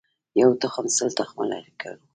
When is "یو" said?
0.41-0.49